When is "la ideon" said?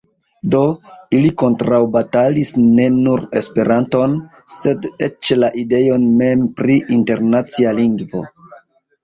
5.43-6.09